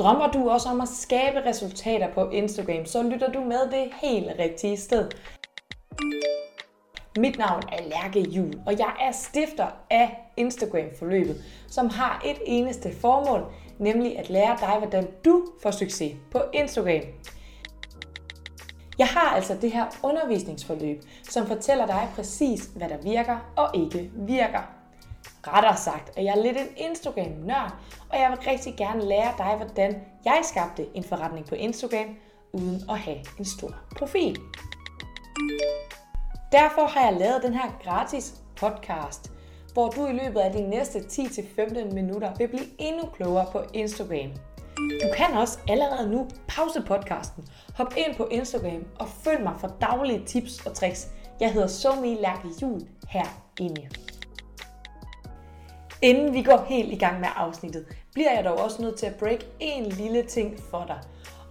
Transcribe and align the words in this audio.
Drømmer 0.00 0.30
du 0.30 0.50
også 0.50 0.68
om 0.68 0.80
at 0.80 0.88
skabe 0.88 1.46
resultater 1.46 2.14
på 2.14 2.30
Instagram, 2.30 2.86
så 2.86 3.02
lytter 3.02 3.32
du 3.32 3.40
med 3.40 3.70
det 3.70 3.92
helt 4.02 4.28
rigtige 4.38 4.76
sted. 4.76 5.10
Mit 7.18 7.38
navn 7.38 7.62
er 7.72 7.88
Lærke 7.88 8.30
Jul, 8.30 8.52
og 8.66 8.78
jeg 8.78 8.92
er 9.00 9.12
stifter 9.12 9.66
af 9.90 10.32
Instagram-forløbet, 10.36 11.44
som 11.68 11.90
har 11.90 12.22
et 12.24 12.36
eneste 12.46 12.92
formål, 13.00 13.44
nemlig 13.78 14.18
at 14.18 14.30
lære 14.30 14.56
dig, 14.60 14.78
hvordan 14.78 15.08
du 15.24 15.46
får 15.62 15.70
succes 15.70 16.12
på 16.30 16.38
Instagram. 16.52 17.02
Jeg 18.98 19.06
har 19.06 19.34
altså 19.36 19.56
det 19.62 19.72
her 19.72 19.84
undervisningsforløb, 20.02 21.02
som 21.22 21.46
fortæller 21.46 21.86
dig 21.86 22.08
præcis, 22.14 22.70
hvad 22.76 22.88
der 22.88 22.98
virker 23.02 23.52
og 23.56 23.70
ikke 23.74 24.10
virker. 24.14 24.79
Rettere 25.46 25.76
sagt 25.76 26.18
at 26.18 26.24
jeg 26.24 26.38
er 26.38 26.42
lidt 26.42 26.56
en 26.56 26.68
Instagram-nørd, 26.76 27.74
og 28.10 28.18
jeg 28.18 28.30
vil 28.30 28.38
rigtig 28.38 28.74
gerne 28.76 29.04
lære 29.04 29.34
dig, 29.38 29.54
hvordan 29.56 30.02
jeg 30.24 30.40
skabte 30.42 30.86
en 30.94 31.04
forretning 31.04 31.46
på 31.46 31.54
Instagram, 31.54 32.16
uden 32.52 32.82
at 32.90 32.98
have 32.98 33.18
en 33.38 33.44
stor 33.44 33.74
profil. 33.98 34.40
Derfor 36.52 36.86
har 36.86 37.10
jeg 37.10 37.20
lavet 37.20 37.42
den 37.42 37.54
her 37.54 37.78
gratis 37.84 38.34
podcast, 38.56 39.32
hvor 39.72 39.88
du 39.88 40.06
i 40.06 40.12
løbet 40.12 40.40
af 40.40 40.52
de 40.52 40.62
næste 40.62 40.98
10-15 40.98 41.94
minutter 41.94 42.34
vil 42.34 42.48
blive 42.48 42.66
endnu 42.78 43.06
klogere 43.06 43.46
på 43.52 43.62
Instagram. 43.74 44.30
Du 44.76 45.08
kan 45.16 45.38
også 45.38 45.58
allerede 45.68 46.10
nu 46.10 46.28
pause 46.48 46.82
podcasten, 46.82 47.48
hop 47.76 47.94
ind 47.96 48.16
på 48.16 48.26
Instagram 48.26 48.84
og 48.98 49.08
følg 49.08 49.42
mig 49.42 49.54
for 49.60 49.68
daglige 49.80 50.24
tips 50.26 50.66
og 50.66 50.74
tricks. 50.74 51.08
Jeg 51.40 51.52
hedder 51.52 51.66
Somi 51.66 52.14
Lærke 52.14 52.48
Jul 52.62 52.80
herinde. 53.08 53.88
Inden 56.02 56.34
vi 56.34 56.42
går 56.42 56.66
helt 56.68 56.92
i 56.92 56.96
gang 56.96 57.20
med 57.20 57.28
afsnittet, 57.36 57.86
bliver 58.12 58.32
jeg 58.32 58.44
dog 58.44 58.58
også 58.58 58.82
nødt 58.82 58.98
til 58.98 59.06
at 59.06 59.14
break 59.14 59.38
en 59.60 59.86
lille 59.86 60.22
ting 60.22 60.58
for 60.70 60.84
dig. 60.86 61.00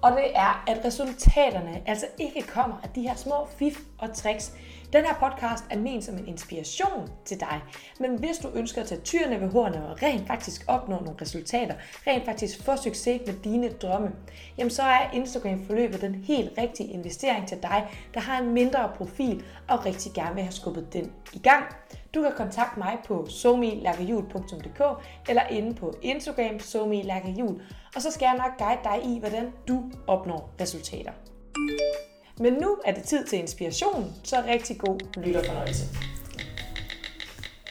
Og 0.01 0.11
det 0.11 0.31
er, 0.35 0.63
at 0.67 0.85
resultaterne 0.85 1.81
altså 1.85 2.05
ikke 2.17 2.41
kommer 2.41 2.75
af 2.83 2.89
de 2.89 3.01
her 3.01 3.15
små 3.15 3.47
fif 3.57 3.79
og 3.97 4.13
tricks. 4.13 4.53
Den 4.93 5.05
her 5.05 5.13
podcast 5.13 5.63
er 5.69 5.77
ment 5.77 6.03
som 6.03 6.17
en 6.17 6.27
inspiration 6.27 7.09
til 7.25 7.39
dig. 7.39 7.61
Men 7.99 8.19
hvis 8.19 8.37
du 8.37 8.49
ønsker 8.53 8.81
at 8.81 8.87
tage 8.87 9.01
tyrene 9.01 9.41
ved 9.41 9.51
hornene 9.51 9.87
og 9.87 10.03
rent 10.03 10.27
faktisk 10.27 10.63
opnå 10.67 10.99
nogle 10.99 11.21
resultater, 11.21 11.75
rent 12.07 12.25
faktisk 12.25 12.63
få 12.63 12.75
succes 12.75 13.21
med 13.25 13.33
dine 13.43 13.69
drømme, 13.69 14.11
jamen 14.57 14.71
så 14.71 14.83
er 14.83 15.11
Instagram 15.13 15.65
forløbet 15.65 16.01
den 16.01 16.15
helt 16.15 16.51
rigtige 16.57 16.89
investering 16.89 17.47
til 17.47 17.57
dig, 17.63 17.87
der 18.13 18.19
har 18.19 18.41
en 18.41 18.53
mindre 18.53 18.91
profil 18.95 19.43
og 19.67 19.85
rigtig 19.85 20.11
gerne 20.13 20.35
vil 20.35 20.43
have 20.43 20.53
skubbet 20.53 20.93
den 20.93 21.11
i 21.33 21.39
gang. 21.39 21.65
Du 22.13 22.21
kan 22.21 22.31
kontakte 22.37 22.79
mig 22.79 22.97
på 23.07 23.27
somilakkerhjul.dk 23.29 24.81
eller 25.29 25.41
inde 25.49 25.75
på 25.75 25.93
Instagram 26.01 26.59
somilakkerhjul, 26.59 27.61
og 27.95 28.01
så 28.01 28.11
skal 28.11 28.25
jeg 28.25 28.35
nok 28.37 28.57
guide 28.57 28.79
dig 28.83 29.11
i, 29.15 29.19
hvordan 29.19 29.53
du 29.67 29.83
opnår 30.07 30.49
resultater. 30.61 31.11
Men 32.39 32.53
nu 32.53 32.77
er 32.85 32.91
det 32.93 33.03
tid 33.03 33.25
til 33.25 33.39
inspiration, 33.39 34.13
så 34.23 34.35
rigtig 34.47 34.79
god 34.79 34.99
lytterfornøjelse. 35.17 35.85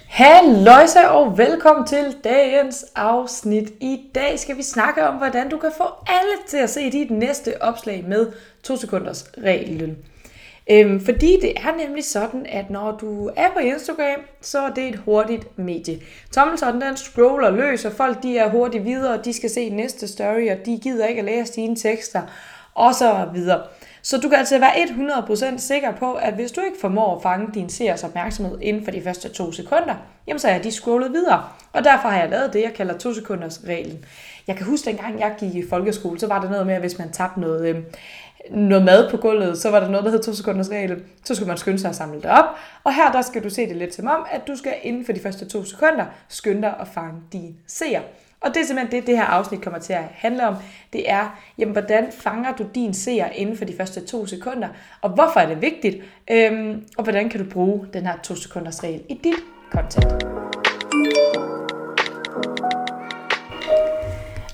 Halløjsa 0.07 1.07
og 1.07 1.39
velkommen 1.39 1.87
til 1.87 2.17
dagens 2.25 2.85
afsnit. 2.95 3.71
I 3.81 4.11
dag 4.15 4.39
skal 4.39 4.57
vi 4.57 4.63
snakke 4.63 5.09
om, 5.09 5.17
hvordan 5.17 5.51
du 5.51 5.59
kan 5.59 5.73
få 5.77 5.85
alle 6.07 6.33
til 6.49 6.57
at 6.57 6.71
se 6.71 6.91
dit 6.91 7.11
næste 7.11 7.63
opslag 7.63 8.05
med 8.05 8.33
2 8.63 8.77
sekunders 8.77 9.25
reglen. 9.39 9.99
Øhm, 10.71 11.05
fordi 11.05 11.39
det 11.43 11.53
er 11.57 11.87
nemlig 11.87 12.05
sådan, 12.05 12.47
at 12.49 12.71
når 12.71 12.97
du 12.97 13.31
er 13.37 13.49
på 13.53 13.59
Instagram, 13.59 14.21
så 14.41 14.59
er 14.59 14.71
det 14.71 14.89
et 14.89 14.97
hurtigt 14.97 15.59
medie. 15.59 16.01
Tommeltotten 16.33 16.83
den 16.83 16.97
scroller 16.97 17.51
løs, 17.51 17.85
og 17.85 17.93
folk 17.93 18.23
de 18.23 18.39
er 18.39 18.51
hurtigt 18.51 18.85
videre, 18.85 19.19
og 19.19 19.25
de 19.25 19.33
skal 19.33 19.51
se 19.51 19.69
næste 19.69 20.09
story, 20.09 20.51
og 20.51 20.67
de 20.67 20.79
gider 20.83 21.07
ikke 21.07 21.19
at 21.19 21.25
læse 21.25 21.53
dine 21.53 21.77
tekster, 21.77 22.23
og 22.75 22.95
så 22.95 23.29
videre. 23.35 23.61
Så 24.03 24.19
du 24.19 24.29
kan 24.29 24.39
altså 24.39 24.59
være 24.59 24.73
100% 25.55 25.59
sikker 25.59 25.93
på, 25.93 26.15
at 26.15 26.35
hvis 26.35 26.53
du 26.53 26.61
ikke 26.61 26.81
formår 26.81 27.17
at 27.17 27.23
fange 27.23 27.49
din 27.55 27.69
seers 27.69 28.05
opmærksomhed 28.05 28.59
inden 28.61 28.85
for 28.85 28.91
de 28.91 29.03
første 29.03 29.29
to 29.29 29.53
sekunder, 29.53 29.95
jamen 30.27 30.39
så 30.39 30.49
er 30.49 30.59
de 30.59 30.71
scrollet 30.71 31.13
videre. 31.13 31.45
Og 31.73 31.85
derfor 31.85 32.09
har 32.09 32.19
jeg 32.19 32.31
lavet 32.31 32.53
det, 32.53 32.63
jeg 32.63 32.75
kalder 32.75 32.99
2 32.99 33.15
sekunders 33.15 33.61
reglen. 33.69 34.05
Jeg 34.47 34.57
kan 34.57 34.67
huske, 34.67 34.85
dengang 34.85 35.21
jeg 35.21 35.35
gik 35.39 35.55
i 35.55 35.69
folkeskole, 35.69 36.21
så 36.21 36.27
var 36.27 36.41
der 36.41 36.51
noget 36.51 36.67
med, 36.67 36.75
at 36.75 36.81
hvis 36.81 36.99
man 36.99 37.13
tabte 37.13 37.41
noget, 37.41 37.69
øh, 37.69 37.83
noget 38.51 38.85
mad 38.85 39.11
på 39.11 39.17
gulvet, 39.17 39.59
så 39.59 39.71
var 39.71 39.81
der 39.81 39.89
noget, 39.89 40.05
der 40.05 40.11
hed 40.11 40.23
2 40.23 40.33
sekunders 40.33 40.71
regel. 40.71 41.03
Så 41.25 41.35
skulle 41.35 41.49
man 41.49 41.57
skynde 41.57 41.79
sig 41.79 41.91
at 41.91 41.97
samle 41.97 42.17
det 42.17 42.31
op. 42.31 42.45
Og 42.85 42.95
her 42.95 43.13
der 43.13 43.23
skal 43.23 43.45
du 43.45 43.51
se 43.51 43.69
det 43.69 43.77
lidt 43.77 43.95
som 43.95 44.07
om, 44.07 44.27
at 44.31 44.49
du 44.49 44.57
skal 44.57 44.75
inden 44.83 45.05
for 45.05 45.13
de 45.13 45.21
første 45.21 45.49
to 45.49 45.65
sekunder 45.65 46.05
skynde 46.29 46.63
dig 46.63 46.75
at 46.81 46.89
fange 46.95 47.21
din 47.33 47.57
seer. 47.67 48.01
Og 48.41 48.55
det 48.55 48.61
er 48.61 48.65
simpelthen 48.65 49.01
det, 49.01 49.07
det 49.07 49.17
her 49.17 49.25
afsnit 49.25 49.63
kommer 49.63 49.81
til 49.81 49.93
at 49.93 50.05
handle 50.13 50.49
om. 50.49 50.55
Det 50.93 51.11
er, 51.11 51.39
jamen, 51.59 51.73
hvordan 51.73 52.07
fanger 52.13 52.57
du 52.57 52.67
din 52.75 52.95
seer 52.95 53.29
inden 53.29 53.57
for 53.57 53.65
de 53.65 53.77
første 53.77 54.07
to 54.07 54.27
sekunder? 54.27 54.69
Og 55.01 55.11
hvorfor 55.11 55.41
er 55.41 55.47
det 55.49 55.63
vigtigt? 55.63 55.97
Øhm, 56.31 56.85
og 56.99 57.03
hvordan 57.03 57.29
kan 57.29 57.45
du 57.45 57.51
bruge 57.51 57.87
den 57.93 58.07
her 58.07 58.19
to 58.23 58.35
sekunders 58.35 58.85
regel 58.85 59.03
i 59.09 59.21
dit 59.25 59.39
content? 59.73 60.48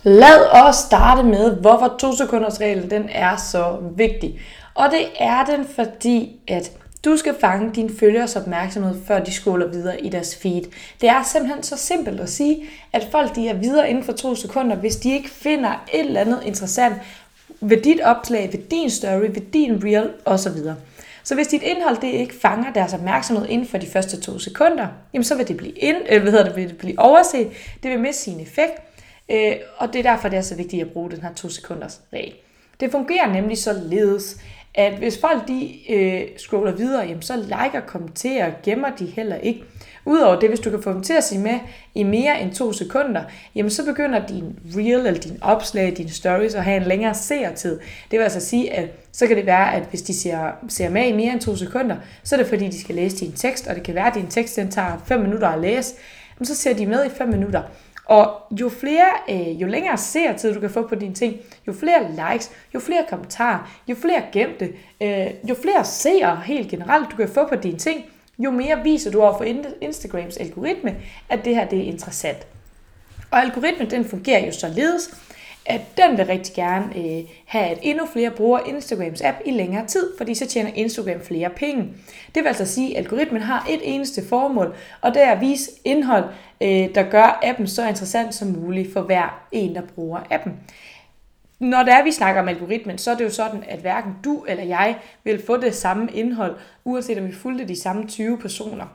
Lad 0.06 0.46
os 0.52 0.76
starte 0.76 1.22
med, 1.22 1.56
hvorfor 1.56 1.96
2 1.98 2.16
sekunders 2.16 2.60
reglen 2.60 2.90
den 2.90 3.08
er 3.12 3.36
så 3.36 3.76
vigtig. 3.96 4.40
Og 4.74 4.90
det 4.90 5.06
er 5.18 5.44
den, 5.44 5.66
fordi 5.74 6.40
at 6.48 6.72
du 7.04 7.16
skal 7.16 7.34
fange 7.40 7.70
dine 7.74 7.90
følgers 7.98 8.36
opmærksomhed, 8.36 8.96
før 9.06 9.18
de 9.24 9.32
scroller 9.32 9.66
videre 9.66 10.00
i 10.00 10.08
deres 10.08 10.36
feed. 10.36 10.62
Det 11.00 11.08
er 11.08 11.22
simpelthen 11.22 11.62
så 11.62 11.76
simpelt 11.76 12.20
at 12.20 12.28
sige, 12.28 12.64
at 12.92 13.08
folk 13.12 13.34
de 13.34 13.48
er 13.48 13.54
videre 13.54 13.90
inden 13.90 14.04
for 14.04 14.12
to 14.12 14.34
sekunder, 14.34 14.76
hvis 14.76 14.96
de 14.96 15.12
ikke 15.12 15.30
finder 15.30 15.84
et 15.92 16.00
eller 16.00 16.20
andet 16.20 16.42
interessant 16.44 16.94
ved 17.60 17.76
dit 17.76 18.00
opslag, 18.00 18.50
ved 18.52 18.60
din 18.70 18.90
story, 18.90 19.20
ved 19.20 19.52
din 19.52 19.84
reel 19.84 20.10
osv. 20.24 20.56
Så 21.22 21.34
hvis 21.34 21.46
dit 21.46 21.62
indhold 21.62 21.96
det 21.96 22.08
ikke 22.08 22.34
fanger 22.42 22.72
deres 22.72 22.94
opmærksomhed 22.94 23.48
inden 23.48 23.68
for 23.68 23.78
de 23.78 23.86
første 23.86 24.20
to 24.20 24.38
sekunder, 24.38 24.86
jamen 25.12 25.24
så 25.24 25.34
vil 25.34 25.48
det 25.48 25.56
blive, 25.56 25.72
ind, 25.72 25.96
øh, 26.10 26.22
hvad 26.22 26.32
hedder 26.32 26.46
det, 26.46 26.56
vil 26.56 26.68
det 26.68 26.78
blive 26.78 26.98
overset, 26.98 27.48
det 27.82 27.90
vil 27.90 28.00
miste 28.00 28.22
sin 28.22 28.40
effekt, 28.40 28.93
øh, 29.30 29.52
og 29.76 29.92
det 29.92 29.98
er 29.98 30.10
derfor, 30.10 30.28
det 30.28 30.36
er 30.36 30.42
så 30.42 30.54
vigtigt 30.54 30.82
at 30.82 30.92
bruge 30.92 31.10
den 31.10 31.20
her 31.20 31.34
to 31.34 31.48
sekunders 31.48 32.00
regel. 32.12 32.34
Det 32.80 32.90
fungerer 32.90 33.32
nemlig 33.32 33.58
således, 33.58 34.40
at 34.74 34.92
hvis 34.92 35.18
folk 35.20 35.48
de 35.48 35.92
øh, 35.92 36.22
scroller 36.36 36.72
videre, 36.72 37.06
jamen, 37.06 37.22
så 37.22 37.36
liker, 37.36 37.80
kommenterer, 37.86 38.52
gemmer 38.62 38.90
de 38.98 39.06
heller 39.06 39.36
ikke. 39.36 39.64
Udover 40.06 40.40
det, 40.40 40.48
hvis 40.48 40.60
du 40.60 40.70
kan 40.70 40.82
få 40.82 40.92
dem 40.92 41.02
til 41.02 41.12
at 41.12 41.24
sige 41.24 41.40
med 41.40 41.58
i 41.94 42.02
mere 42.02 42.42
end 42.42 42.54
to 42.54 42.72
sekunder, 42.72 43.22
jamen 43.54 43.70
så 43.70 43.84
begynder 43.84 44.26
din 44.26 44.58
reel 44.76 45.06
eller 45.06 45.20
din 45.20 45.38
opslag, 45.42 45.94
dine 45.96 46.10
stories 46.10 46.54
at 46.54 46.64
have 46.64 46.76
en 46.76 46.82
længere 46.82 47.14
seertid. 47.14 47.80
Det 48.10 48.18
vil 48.18 48.24
altså 48.24 48.40
sige, 48.40 48.72
at 48.72 48.88
så 49.12 49.26
kan 49.26 49.36
det 49.36 49.46
være, 49.46 49.74
at 49.74 49.82
hvis 49.82 50.02
de 50.02 50.14
ser, 50.14 50.50
ser 50.68 50.88
med 50.88 51.06
i 51.06 51.12
mere 51.12 51.32
end 51.32 51.40
to 51.40 51.56
sekunder, 51.56 51.96
så 52.22 52.34
er 52.34 52.38
det 52.38 52.46
fordi, 52.46 52.66
de 52.66 52.80
skal 52.80 52.94
læse 52.94 53.16
din 53.16 53.32
tekst, 53.32 53.66
og 53.66 53.74
det 53.74 53.82
kan 53.82 53.94
være, 53.94 54.06
at 54.06 54.14
din 54.14 54.26
tekst 54.26 54.56
den 54.56 54.70
tager 54.70 55.02
5 55.06 55.20
minutter 55.20 55.48
at 55.48 55.60
læse, 55.60 55.94
men 56.38 56.46
så 56.46 56.54
ser 56.54 56.74
de 56.74 56.86
med 56.86 57.06
i 57.06 57.08
5 57.08 57.28
minutter. 57.28 57.62
Og 58.06 58.40
jo 58.60 58.68
flere, 58.68 59.10
øh, 59.30 59.62
jo 59.62 59.66
længere 59.66 59.98
seertid 59.98 60.54
du 60.54 60.60
kan 60.60 60.70
få 60.70 60.86
på 60.86 60.94
dine 60.94 61.14
ting, 61.14 61.36
jo 61.66 61.72
flere 61.72 62.10
likes, 62.10 62.50
jo 62.74 62.80
flere 62.80 63.04
kommentarer, 63.08 63.70
jo 63.88 63.94
flere 63.94 64.22
gemte, 64.32 64.72
øh, 65.00 65.26
jo 65.48 65.54
flere 65.62 65.84
seere 65.84 66.42
helt 66.44 66.70
generelt 66.70 67.10
du 67.10 67.16
kan 67.16 67.28
få 67.28 67.48
på 67.48 67.56
dine 67.56 67.78
ting, 67.78 68.04
jo 68.38 68.50
mere 68.50 68.82
viser 68.82 69.10
du 69.10 69.22
over 69.22 69.38
for 69.38 69.44
Instagrams 69.80 70.36
algoritme, 70.36 70.96
at 71.28 71.44
det 71.44 71.54
her 71.54 71.68
det 71.68 71.78
er 71.78 71.82
interessant. 71.82 72.46
Og 73.30 73.40
algoritmen 73.40 73.90
den 73.90 74.04
fungerer 74.04 74.46
jo 74.46 74.52
således, 74.52 75.14
at 75.66 75.80
den 75.96 76.18
vil 76.18 76.26
rigtig 76.26 76.54
gerne 76.54 76.86
øh, 76.96 77.24
have, 77.46 77.64
at 77.64 77.78
endnu 77.82 78.06
flere 78.12 78.30
bruger 78.30 78.60
Instagrams 78.66 79.22
app 79.22 79.38
i 79.44 79.50
længere 79.50 79.86
tid, 79.86 80.10
fordi 80.18 80.34
så 80.34 80.46
tjener 80.46 80.70
Instagram 80.74 81.20
flere 81.20 81.50
penge. 81.50 81.82
Det 82.34 82.42
vil 82.42 82.46
altså 82.46 82.66
sige, 82.66 82.98
at 82.98 83.04
algoritmen 83.04 83.42
har 83.42 83.66
et 83.70 83.80
eneste 83.82 84.28
formål, 84.28 84.74
og 85.00 85.14
det 85.14 85.22
er 85.22 85.30
at 85.30 85.40
vise 85.40 85.70
indhold, 85.84 86.24
øh, 86.60 86.94
der 86.94 87.10
gør 87.10 87.40
appen 87.42 87.66
så 87.66 87.88
interessant 87.88 88.34
som 88.34 88.48
muligt 88.48 88.92
for 88.92 89.00
hver 89.00 89.46
en, 89.52 89.74
der 89.74 89.82
bruger 89.94 90.20
appen. 90.30 90.52
Når 91.60 91.82
det 91.82 91.92
er, 91.92 92.04
vi 92.04 92.12
snakker 92.12 92.42
om 92.42 92.48
algoritmen, 92.48 92.98
så 92.98 93.10
er 93.10 93.16
det 93.16 93.24
jo 93.24 93.30
sådan, 93.30 93.64
at 93.68 93.78
hverken 93.78 94.12
du 94.24 94.44
eller 94.48 94.64
jeg 94.64 94.98
vil 95.24 95.42
få 95.46 95.56
det 95.56 95.74
samme 95.74 96.08
indhold, 96.12 96.56
uanset 96.84 97.18
om 97.18 97.26
vi 97.26 97.32
fulgte 97.32 97.68
de 97.68 97.80
samme 97.80 98.06
20 98.06 98.38
personer. 98.38 98.86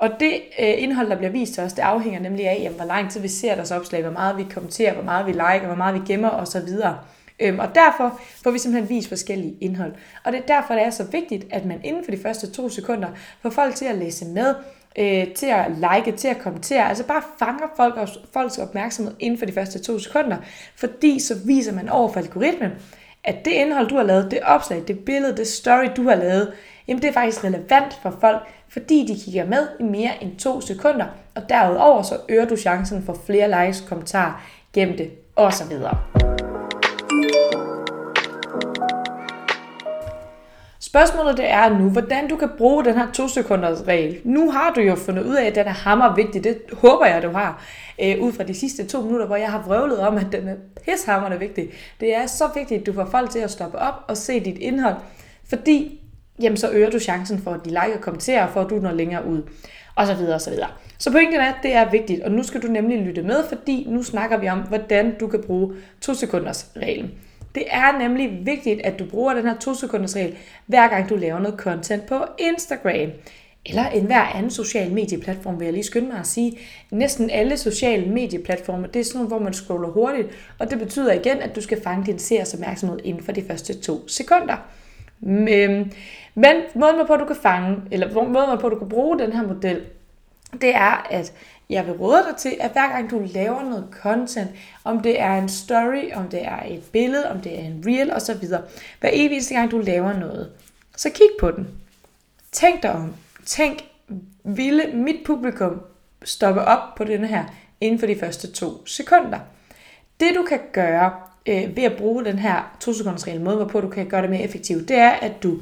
Og 0.00 0.10
det 0.20 0.34
øh, 0.60 0.82
indhold, 0.82 1.10
der 1.10 1.16
bliver 1.16 1.30
vist 1.30 1.54
til 1.54 1.62
os, 1.62 1.72
det 1.72 1.82
afhænger 1.82 2.20
nemlig 2.20 2.48
af, 2.48 2.58
jamen, 2.62 2.76
hvor 2.76 2.86
lang 2.86 3.10
tid 3.10 3.20
vi 3.20 3.28
ser 3.28 3.54
deres 3.54 3.70
opslag, 3.70 4.02
hvor 4.02 4.10
meget 4.10 4.36
vi 4.36 4.46
kommenterer, 4.54 4.94
hvor 4.94 5.02
meget 5.02 5.26
vi 5.26 5.32
liker, 5.32 5.66
hvor 5.66 5.74
meget 5.74 5.94
vi 5.94 6.00
gemmer 6.06 6.30
osv. 6.30 6.68
Øhm, 7.40 7.58
og 7.58 7.74
derfor 7.74 8.20
får 8.44 8.50
vi 8.50 8.58
simpelthen 8.58 8.88
vist 8.96 9.08
forskellige 9.08 9.56
indhold. 9.60 9.92
Og 10.24 10.32
det 10.32 10.40
er 10.40 10.46
derfor, 10.46 10.74
det 10.74 10.82
er 10.82 10.90
så 10.90 11.04
vigtigt, 11.04 11.46
at 11.50 11.64
man 11.64 11.80
inden 11.84 12.04
for 12.04 12.10
de 12.10 12.22
første 12.22 12.50
to 12.50 12.68
sekunder 12.68 13.08
får 13.42 13.50
folk 13.50 13.74
til 13.74 13.84
at 13.84 13.98
læse 13.98 14.24
med, 14.24 14.54
øh, 14.98 15.34
til 15.34 15.46
at 15.46 15.66
like, 15.70 16.16
til 16.16 16.28
at 16.28 16.38
kommentere. 16.38 16.88
Altså 16.88 17.06
bare 17.06 17.22
fanger 17.38 17.66
folk, 17.76 17.98
folks 18.32 18.58
opmærksomhed 18.58 19.14
inden 19.18 19.38
for 19.38 19.46
de 19.46 19.52
første 19.52 19.78
to 19.78 19.98
sekunder, 19.98 20.36
fordi 20.76 21.20
så 21.20 21.34
viser 21.46 21.72
man 21.72 21.88
over 21.88 22.12
for 22.12 22.20
algoritmen, 22.20 22.70
at 23.24 23.44
det 23.44 23.50
indhold, 23.50 23.88
du 23.88 23.96
har 23.96 24.02
lavet, 24.02 24.30
det 24.30 24.40
opslag, 24.42 24.82
det 24.88 24.98
billede, 24.98 25.36
det 25.36 25.46
story, 25.46 25.86
du 25.96 26.02
har 26.08 26.14
lavet, 26.14 26.52
jamen 26.88 27.02
det 27.02 27.08
er 27.08 27.12
faktisk 27.12 27.44
relevant 27.44 27.98
for 28.02 28.16
folk, 28.20 28.42
fordi 28.72 29.06
de 29.06 29.20
kigger 29.24 29.46
med 29.46 29.68
i 29.80 29.82
mere 29.82 30.10
end 30.22 30.36
2 30.36 30.60
sekunder, 30.60 31.06
og 31.34 31.42
derudover 31.48 32.02
så 32.02 32.16
øger 32.28 32.44
du 32.44 32.56
chancen 32.56 33.02
for 33.02 33.16
flere 33.26 33.66
likes, 33.66 33.80
kommentarer, 33.80 34.42
gemte 34.72 35.10
osv. 35.36 35.76
Spørgsmålet 40.80 41.36
det 41.36 41.50
er 41.50 41.78
nu, 41.78 41.90
hvordan 41.90 42.28
du 42.28 42.36
kan 42.36 42.50
bruge 42.58 42.84
den 42.84 42.94
her 42.94 43.12
2 43.12 43.28
sekunders 43.28 43.86
regel. 43.86 44.20
Nu 44.24 44.50
har 44.50 44.70
du 44.70 44.80
jo 44.80 44.94
fundet 44.94 45.24
ud 45.24 45.34
af, 45.34 45.44
at 45.44 45.54
den 45.54 45.66
er 45.66 45.72
hammer 45.72 46.14
vigtig. 46.14 46.44
Det 46.44 46.58
håber 46.72 47.06
jeg, 47.06 47.22
du 47.22 47.30
har. 47.30 47.64
Øh, 48.02 48.20
ud 48.20 48.32
fra 48.32 48.44
de 48.44 48.54
sidste 48.54 48.86
to 48.86 49.00
minutter, 49.00 49.26
hvor 49.26 49.36
jeg 49.36 49.50
har 49.50 49.62
vrøvlet 49.62 49.98
om, 49.98 50.16
at 50.16 50.26
den 50.32 50.48
er 50.48 50.54
pishammerende 50.84 51.38
vigtig. 51.38 51.70
Det 52.00 52.16
er 52.16 52.26
så 52.26 52.44
vigtigt, 52.54 52.80
at 52.80 52.86
du 52.86 52.92
får 52.92 53.04
folk 53.04 53.30
til 53.30 53.38
at 53.38 53.50
stoppe 53.50 53.78
op 53.78 53.94
og 54.08 54.16
se 54.16 54.40
dit 54.40 54.58
indhold. 54.58 54.96
Fordi 55.48 55.99
jamen, 56.42 56.56
så 56.56 56.70
øger 56.70 56.90
du 56.90 56.98
chancen 56.98 57.38
for, 57.38 57.50
at 57.50 57.60
de 57.64 57.70
like 57.70 57.94
og 57.94 58.00
kommenterer, 58.00 58.52
for 58.52 58.60
at 58.60 58.70
du 58.70 58.74
når 58.74 58.92
længere 58.92 59.26
ud. 59.26 59.42
Og 59.94 60.06
så 60.06 60.14
videre, 60.14 60.34
og 60.34 60.40
så 60.40 60.50
videre. 60.50 60.68
Så 60.98 61.12
pointen 61.12 61.40
er, 61.40 61.52
at 61.52 61.62
det 61.62 61.74
er 61.74 61.90
vigtigt, 61.90 62.22
og 62.22 62.30
nu 62.30 62.42
skal 62.42 62.62
du 62.62 62.66
nemlig 62.66 62.98
lytte 62.98 63.22
med, 63.22 63.44
fordi 63.48 63.86
nu 63.88 64.02
snakker 64.02 64.38
vi 64.38 64.48
om, 64.48 64.58
hvordan 64.58 65.14
du 65.20 65.26
kan 65.26 65.42
bruge 65.42 65.74
to 66.00 66.14
sekunders 66.14 66.66
reglen. 66.76 67.10
Det 67.54 67.64
er 67.70 67.98
nemlig 67.98 68.38
vigtigt, 68.42 68.80
at 68.80 68.98
du 68.98 69.04
bruger 69.04 69.34
den 69.34 69.44
her 69.46 69.56
2 69.56 69.74
sekunders 69.74 70.16
regel, 70.16 70.36
hver 70.66 70.88
gang 70.88 71.08
du 71.08 71.16
laver 71.16 71.38
noget 71.38 71.58
content 71.58 72.06
på 72.06 72.24
Instagram. 72.38 73.10
Eller 73.66 73.88
en 73.88 74.06
hver 74.06 74.22
anden 74.22 74.50
social 74.50 74.92
medieplatform, 74.92 75.58
vil 75.58 75.64
jeg 75.64 75.72
lige 75.72 75.84
skynde 75.84 76.08
mig 76.08 76.18
at 76.18 76.26
sige. 76.26 76.58
Næsten 76.90 77.30
alle 77.30 77.56
sociale 77.56 78.06
medieplatforme, 78.06 78.88
det 78.94 79.00
er 79.00 79.04
sådan 79.04 79.18
nogle, 79.18 79.28
hvor 79.28 79.38
man 79.38 79.52
scroller 79.52 79.88
hurtigt, 79.88 80.28
og 80.58 80.70
det 80.70 80.78
betyder 80.78 81.12
igen, 81.12 81.36
at 81.42 81.56
du 81.56 81.60
skal 81.60 81.82
fange 81.82 82.06
din 82.06 82.18
seers 82.18 82.54
opmærksomhed 82.54 82.98
inden 83.04 83.22
for 83.24 83.32
de 83.32 83.42
første 83.42 83.74
to 83.74 84.08
sekunder. 84.08 84.56
Men, 85.20 85.48
øhm, 85.48 85.92
men 86.34 86.56
måden 86.74 87.06
på, 87.06 87.12
at 87.12 87.20
du 87.20 87.24
kan 87.24 87.36
fange, 87.36 87.82
eller 87.90 88.14
måden 88.28 88.58
på, 88.58 88.66
at 88.66 88.72
du 88.72 88.78
kan 88.78 88.88
bruge 88.88 89.18
den 89.18 89.32
her 89.32 89.46
model, 89.46 89.82
det 90.52 90.74
er, 90.74 91.06
at 91.10 91.32
jeg 91.70 91.86
vil 91.86 91.94
råde 91.94 92.24
dig 92.28 92.36
til, 92.36 92.56
at 92.60 92.72
hver 92.72 92.88
gang 92.88 93.10
du 93.10 93.22
laver 93.34 93.62
noget 93.62 93.88
content, 94.02 94.50
om 94.84 95.00
det 95.00 95.20
er 95.20 95.38
en 95.38 95.48
story, 95.48 96.12
om 96.14 96.28
det 96.28 96.44
er 96.44 96.62
et 96.68 96.82
billede, 96.92 97.30
om 97.30 97.40
det 97.40 97.60
er 97.60 97.62
en 97.64 97.82
reel 97.86 98.12
osv., 98.12 98.48
hver 99.00 99.10
eneste 99.10 99.54
gang 99.54 99.70
du 99.70 99.78
laver 99.78 100.12
noget, 100.12 100.50
så 100.96 101.10
kig 101.10 101.30
på 101.40 101.50
den. 101.50 101.68
Tænk 102.52 102.82
dig 102.82 102.92
om. 102.92 103.14
Tænk, 103.46 103.84
ville 104.44 104.86
mit 104.92 105.16
publikum 105.26 105.82
stoppe 106.24 106.60
op 106.60 106.94
på 106.96 107.04
denne 107.04 107.26
her 107.26 107.44
inden 107.80 107.98
for 107.98 108.06
de 108.06 108.18
første 108.18 108.52
to 108.52 108.86
sekunder? 108.86 109.38
Det 110.20 110.34
du 110.34 110.42
kan 110.42 110.60
gøre 110.72 111.12
øh, 111.46 111.76
ved 111.76 111.84
at 111.84 111.96
bruge 111.98 112.24
den 112.24 112.38
her 112.38 112.76
to 112.80 112.92
sekunders 112.92 113.26
regel 113.26 113.40
måde, 113.40 113.56
hvorpå 113.56 113.80
du 113.80 113.88
kan 113.88 114.06
gøre 114.06 114.22
det 114.22 114.30
mere 114.30 114.42
effektivt, 114.42 114.88
det 114.88 114.96
er, 114.96 115.10
at 115.10 115.42
du 115.42 115.58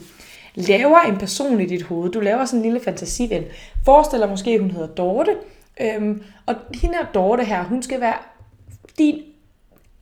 laver 0.54 1.00
en 1.00 1.16
person 1.16 1.60
i 1.60 1.66
dit 1.66 1.82
hoved. 1.82 2.10
Du 2.10 2.20
laver 2.20 2.44
sådan 2.44 2.58
en 2.58 2.64
lille 2.64 2.80
fantasiven. 2.80 3.44
Forestil 3.84 4.20
dig 4.20 4.28
måske, 4.28 4.50
at 4.50 4.60
hun 4.60 4.70
hedder 4.70 4.86
Dorte, 4.86 5.36
Øhm, 5.80 6.22
og 6.46 6.54
hende 6.74 6.96
her 6.96 7.06
Dorte 7.14 7.44
her, 7.44 7.64
hun 7.64 7.82
skal 7.82 8.00
være 8.00 8.16
din, 8.98 9.22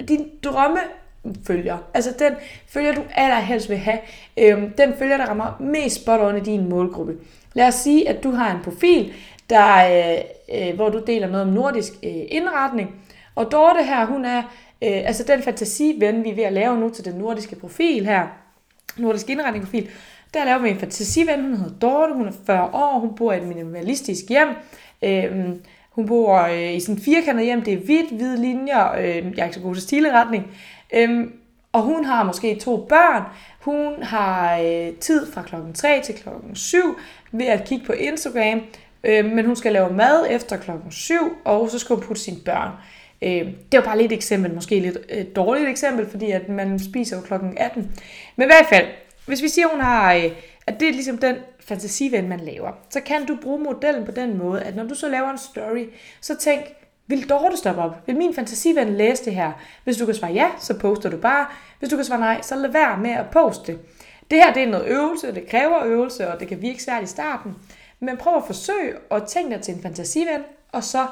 din 0.09 0.31
drømmefølger. 0.45 1.79
Altså 1.95 2.15
den 2.19 2.33
følger, 2.69 2.95
du 2.95 3.03
allerhelst 3.15 3.69
vil 3.69 3.79
have. 3.79 3.99
Øhm, 4.37 4.73
den 4.79 4.95
følger, 4.99 5.17
der 5.17 5.27
rammer 5.27 5.57
mest 5.61 6.03
spot 6.03 6.21
on 6.21 6.37
i 6.37 6.41
din 6.41 6.69
målgruppe. 6.69 7.17
Lad 7.55 7.69
os 7.69 7.75
sige, 7.75 8.09
at 8.09 8.25
du 8.25 8.31
har 8.31 8.55
en 8.55 8.63
profil, 8.63 9.13
der, 9.51 9.77
øh, 9.77 10.69
øh, 10.69 10.75
hvor 10.75 10.89
du 10.89 11.03
deler 11.07 11.29
noget 11.29 11.47
om 11.47 11.53
nordisk 11.53 11.93
øh, 12.03 12.23
indretning. 12.29 12.95
Og 13.35 13.53
Dorte 13.53 13.85
her, 13.85 14.07
hun 14.07 14.25
er 14.25 14.43
øh, 14.83 15.03
altså 15.07 15.25
den 15.29 15.43
fantasiven, 15.43 16.25
vi 16.25 16.31
er 16.31 16.35
ved 16.35 16.45
at 16.45 16.53
lave 16.53 16.81
nu 16.81 16.89
til 16.89 17.05
den 17.05 17.15
nordiske 17.15 17.57
profil 17.57 18.07
her, 18.07 18.27
nordisk 18.97 19.31
indretningsprofil, 19.31 19.91
der 20.35 20.45
laver 20.45 20.59
vi 20.59 20.71
en 20.71 20.79
fantasiven, 20.79 21.41
hun 21.43 21.57
hedder 21.57 21.79
Dorte, 21.79 22.15
hun 22.15 22.27
er 22.29 22.33
40 22.47 22.71
år, 22.73 22.99
hun 22.99 23.15
bor 23.17 23.33
i 23.33 23.37
et 23.37 23.49
minimalistisk 23.49 24.25
hjem, 24.29 24.49
øh, 25.03 25.57
hun 25.91 26.07
bor 26.07 26.41
øh, 26.41 26.75
i 26.75 26.81
sådan 26.81 26.95
en 26.95 27.01
firkantet 27.01 27.45
hjem, 27.45 27.63
det 27.63 27.73
er 27.73 27.79
hvidt, 27.79 28.13
hvide 28.13 28.41
linjer, 28.41 28.93
øh, 28.93 29.07
jeg 29.07 29.39
er 29.39 29.45
ikke 29.45 29.55
så 29.55 29.61
god 29.61 29.75
til 29.75 29.83
stileretning. 29.83 30.47
øh, 30.95 31.27
og 31.73 31.83
hun 31.83 32.05
har 32.05 32.25
måske 32.25 32.55
to 32.55 32.87
børn. 32.89 33.23
Hun 33.61 34.03
har 34.03 34.59
øh, 34.59 34.93
tid 35.01 35.33
fra 35.33 35.43
klokken 35.43 35.73
3 35.73 36.01
til 36.05 36.15
klokken 36.15 36.57
7 36.57 36.79
ved 37.33 37.47
at 37.47 37.65
kigge 37.65 37.87
på 37.87 37.93
Instagram. 37.93 38.61
Øh, 39.05 39.25
men 39.25 39.47
hun 39.47 39.57
skal 39.57 39.73
lave 39.73 39.93
mad 39.93 40.27
efter 40.31 40.57
klokken 40.57 40.93
7, 40.93 41.15
og 41.45 41.71
så 41.71 41.79
skal 41.79 41.97
hun 41.97 42.05
putte 42.05 42.23
sine 42.23 42.37
børn. 42.45 42.69
Øh, 42.69 42.96
Øh, 43.27 43.47
det 43.73 43.79
var 43.79 43.85
bare 43.85 43.99
lidt 43.99 44.13
et 44.13 44.17
eksempel, 44.17 44.55
måske 44.55 44.81
lidt 44.81 44.99
øh, 45.09 45.25
dårligt 45.37 45.69
eksempel, 45.69 46.11
fordi 46.11 46.31
at 46.31 46.49
man 46.49 46.79
spiser 46.79 47.17
jo 47.17 47.23
klokken 47.23 47.59
18. 47.59 47.93
Men 48.37 48.45
i 48.45 48.47
hvert 48.47 48.67
fald, 48.69 48.87
hvis 49.27 49.43
vi 49.43 49.49
siger, 49.49 49.69
hun 49.69 49.81
har, 49.81 50.15
øh, 50.15 50.31
at 50.67 50.81
det 50.81 50.89
er 50.89 50.93
ligesom 50.93 51.19
den 51.19 51.37
fantasiven, 51.61 52.29
man 52.29 52.41
laver, 52.41 52.73
så 52.91 53.01
kan 53.01 53.27
du 53.27 53.37
bruge 53.43 53.59
modellen 53.59 54.05
på 54.05 54.11
den 54.11 54.39
måde, 54.39 54.63
at 54.63 54.77
når 54.77 54.85
du 54.85 54.95
så 54.95 55.09
laver 55.09 55.31
en 55.31 55.39
story, 55.39 55.85
så 56.21 56.37
tænk, 56.37 56.65
vil 57.07 57.29
Dorte 57.29 57.57
stoppe 57.57 57.83
op? 57.83 58.07
Vil 58.07 58.17
min 58.17 58.35
fantasiven 58.35 58.97
læse 58.97 59.25
det 59.25 59.35
her? 59.35 59.53
Hvis 59.85 59.97
du 59.97 60.07
kan 60.07 60.15
svare 60.15 60.33
ja, 60.33 60.51
så 60.59 60.79
poster 60.79 61.11
du 61.11 61.17
bare. 61.17 61.47
Hvis 61.79 61.91
du 61.91 61.97
kan 61.97 62.05
svare 62.05 62.21
nej, 62.21 62.43
så 62.43 62.57
lad 62.57 62.71
være 62.71 62.99
med 62.99 63.11
at 63.11 63.27
poste 63.33 63.73
det. 63.73 63.81
Det 64.31 64.39
her 64.39 64.53
det 64.53 64.63
er 64.63 64.67
noget 64.67 64.87
øvelse, 64.87 65.35
det 65.35 65.49
kræver 65.49 65.85
øvelse, 65.85 66.29
og 66.29 66.41
det 66.41 66.49
kan 66.49 66.63
virke 66.63 66.83
svært 66.83 67.03
i 67.03 67.07
starten. 67.07 67.55
Men 68.01 68.17
prøv 68.17 68.37
at 68.37 68.43
forsøge 68.47 68.95
at 69.11 69.23
tænke 69.23 69.55
dig 69.55 69.63
til 69.63 69.75
en 69.75 69.83
fantasiven, 69.83 70.41
og 70.73 70.85
så 70.85 71.07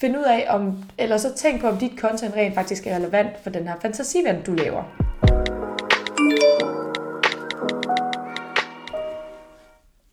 finde 0.00 0.18
ud 0.18 0.24
af, 0.24 0.46
om, 0.48 0.84
eller 0.98 1.16
så 1.16 1.34
tænk 1.34 1.60
på, 1.60 1.68
om 1.68 1.76
dit 1.76 1.92
content 1.98 2.34
rent 2.34 2.54
faktisk 2.54 2.86
er 2.86 2.96
relevant 2.96 3.30
for 3.42 3.50
den 3.50 3.68
her 3.68 3.74
fantasiven, 3.82 4.42
du 4.46 4.54
laver. 4.54 4.82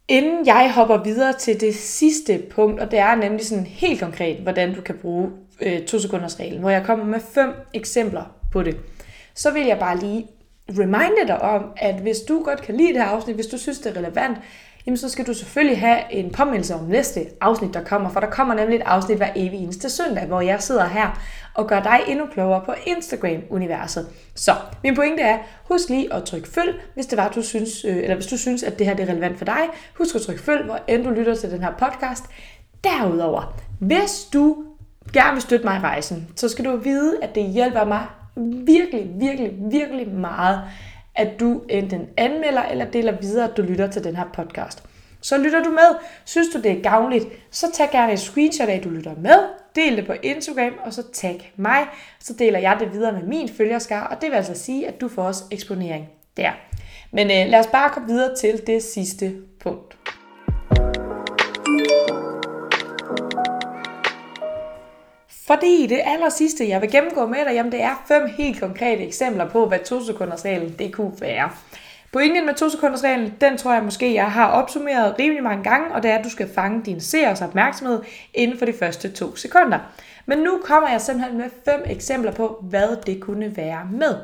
Inden 0.07 0.45
jeg 0.45 0.73
hopper 0.75 1.03
videre 1.03 1.33
til 1.33 1.61
det 1.61 1.75
sidste 1.75 2.43
punkt, 2.51 2.79
og 2.79 2.91
det 2.91 2.99
er 2.99 3.15
nemlig 3.15 3.45
sådan 3.45 3.65
helt 3.65 3.99
konkret, 3.99 4.37
hvordan 4.37 4.75
du 4.75 4.81
kan 4.81 4.95
bruge 5.01 5.29
øh, 5.61 5.85
to 5.85 5.99
sekunders 5.99 6.39
reglen, 6.39 6.59
hvor 6.59 6.69
jeg 6.69 6.83
kommer 6.85 7.05
med 7.05 7.19
fem 7.33 7.49
eksempler 7.73 8.23
på 8.51 8.63
det, 8.63 8.77
så 9.35 9.51
vil 9.51 9.65
jeg 9.65 9.79
bare 9.79 9.99
lige 9.99 10.27
reminde 10.69 11.27
dig 11.27 11.41
om, 11.41 11.65
at 11.77 11.95
hvis 11.95 12.19
du 12.19 12.43
godt 12.43 12.61
kan 12.61 12.75
lide 12.75 12.87
det 12.87 12.97
her 12.97 13.09
afsnit, 13.09 13.35
hvis 13.35 13.47
du 13.47 13.57
synes, 13.57 13.79
det 13.79 13.97
er 13.97 13.97
relevant, 13.97 14.37
jamen 14.89 14.97
så 14.97 15.09
skal 15.09 15.27
du 15.27 15.33
selvfølgelig 15.33 15.79
have 15.79 16.13
en 16.13 16.31
påmindelse 16.31 16.75
om 16.75 16.85
næste 16.85 17.25
afsnit, 17.41 17.73
der 17.73 17.83
kommer, 17.83 18.09
for 18.09 18.19
der 18.19 18.29
kommer 18.29 18.53
nemlig 18.53 18.75
et 18.75 18.81
afsnit 18.85 19.17
hver 19.17 19.29
evig 19.35 19.59
eneste 19.59 19.89
søndag, 19.89 20.25
hvor 20.25 20.41
jeg 20.41 20.61
sidder 20.61 20.85
her 20.85 21.21
og 21.53 21.67
gør 21.67 21.79
dig 21.79 21.99
endnu 22.07 22.25
klogere 22.25 22.61
på 22.65 22.73
Instagram-universet. 22.85 24.07
Så 24.35 24.55
min 24.83 24.95
pointe 24.95 25.21
er, 25.21 25.37
husk 25.63 25.89
lige 25.89 26.13
at 26.13 26.23
trykke 26.23 26.47
følg, 26.47 26.81
hvis 26.93 27.05
det 27.05 27.17
var, 27.17 27.29
du 27.29 27.41
synes, 27.41 27.85
øh, 27.85 27.97
eller 27.97 28.15
hvis 28.15 28.27
du 28.27 28.37
synes, 28.37 28.63
at 28.63 28.79
det 28.79 28.87
her 28.87 28.93
er 28.93 29.09
relevant 29.09 29.37
for 29.37 29.45
dig. 29.45 29.61
Husk 29.97 30.15
at 30.15 30.21
trykke 30.21 30.41
følg, 30.41 30.65
hvor 30.65 30.79
end 30.87 31.03
du 31.03 31.09
lytter 31.09 31.35
til 31.35 31.51
den 31.51 31.63
her 31.63 31.71
podcast. 31.71 32.23
Derudover, 32.83 33.57
hvis 33.79 34.27
du 34.33 34.63
gerne 35.13 35.33
vil 35.33 35.41
støtte 35.41 35.65
mig 35.65 35.77
i 35.77 35.79
rejsen, 35.79 36.27
så 36.35 36.49
skal 36.49 36.65
du 36.65 36.77
vide, 36.77 37.17
at 37.21 37.35
det 37.35 37.43
hjælper 37.43 37.85
mig 37.85 38.01
virkelig, 38.65 39.09
virkelig, 39.15 39.51
virkelig 39.71 40.07
meget, 40.07 40.61
at 41.19 41.39
du 41.39 41.61
enten 41.69 42.07
anmelder 42.17 42.61
eller 42.61 42.85
deler 42.85 43.11
videre, 43.11 43.49
at 43.49 43.57
du 43.57 43.61
lytter 43.61 43.87
til 43.87 44.03
den 44.03 44.15
her 44.15 44.25
podcast. 44.33 44.83
Så 45.21 45.37
lytter 45.37 45.63
du 45.63 45.69
med. 45.69 45.95
Synes 46.25 46.47
du, 46.53 46.61
det 46.61 46.71
er 46.71 46.81
gavnligt, 46.81 47.25
så 47.51 47.71
tag 47.73 47.89
gerne 47.91 48.13
et 48.13 48.19
screenshot 48.19 48.69
af, 48.69 48.75
at 48.75 48.83
du 48.83 48.89
lytter 48.89 49.15
med. 49.21 49.39
Del 49.75 49.97
det 49.97 50.05
på 50.07 50.13
Instagram, 50.23 50.73
og 50.85 50.93
så 50.93 51.03
tag 51.13 51.53
mig. 51.55 51.87
Så 52.19 52.33
deler 52.33 52.59
jeg 52.59 52.77
det 52.79 52.93
videre 52.93 53.11
med 53.13 53.23
min 53.23 53.49
følgerskar, 53.49 54.07
og 54.07 54.21
det 54.21 54.29
vil 54.29 54.35
altså 54.35 54.55
sige, 54.55 54.87
at 54.87 55.01
du 55.01 55.07
får 55.07 55.23
også 55.23 55.43
eksponering 55.51 56.09
der. 56.37 56.51
Men 57.11 57.27
øh, 57.27 57.51
lad 57.51 57.59
os 57.59 57.67
bare 57.67 57.89
komme 57.89 58.09
videre 58.09 58.35
til 58.35 58.67
det 58.67 58.83
sidste 58.83 59.35
punkt. 59.59 59.97
Fordi 65.49 65.87
det 65.87 66.01
aller 66.05 66.29
sidste, 66.29 66.69
jeg 66.69 66.81
vil 66.81 66.91
gennemgå 66.91 67.25
med 67.25 67.45
dig, 67.45 67.53
jamen 67.53 67.71
det 67.71 67.81
er 67.81 68.03
fem 68.07 68.29
helt 68.37 68.59
konkrete 68.59 69.03
eksempler 69.03 69.49
på, 69.49 69.65
hvad 69.65 69.79
to 69.79 70.03
sekunders 70.03 70.45
reglen 70.45 70.75
det 70.79 70.93
kunne 70.93 71.13
være. 71.19 71.49
Pointen 72.11 72.45
med 72.45 72.53
to 72.53 72.69
sekunders 72.69 73.03
reglen, 73.03 73.33
den 73.41 73.57
tror 73.57 73.73
jeg 73.73 73.83
måske, 73.83 74.13
jeg 74.13 74.31
har 74.31 74.47
opsummeret 74.47 75.15
rimelig 75.19 75.43
mange 75.43 75.63
gange, 75.63 75.95
og 75.95 76.03
det 76.03 76.11
er, 76.11 76.17
at 76.17 76.23
du 76.23 76.29
skal 76.29 76.49
fange 76.55 76.83
din 76.85 77.01
seers 77.01 77.41
opmærksomhed 77.41 78.01
inden 78.33 78.57
for 78.57 78.65
de 78.65 78.73
første 78.73 79.11
to 79.11 79.35
sekunder. 79.35 79.79
Men 80.25 80.37
nu 80.37 80.59
kommer 80.63 80.89
jeg 80.89 81.01
simpelthen 81.01 81.37
med 81.37 81.49
fem 81.65 81.83
eksempler 81.85 82.31
på, 82.31 82.63
hvad 82.69 82.97
det 83.05 83.21
kunne 83.21 83.57
være 83.57 83.87
med. 83.91 84.15